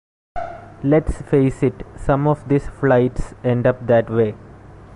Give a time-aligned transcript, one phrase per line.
[0.83, 4.33] Let's face it, some of these flights end up that way.